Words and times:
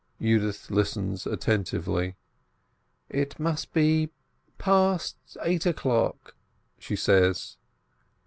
Yudith 0.19 0.71
listens 0.71 1.27
attentively. 1.27 2.15
"It 3.07 3.39
must 3.39 3.71
be 3.71 4.09
past 4.57 5.17
eight 5.43 5.67
o'clock," 5.67 6.33
she 6.79 6.95
says. 6.95 7.57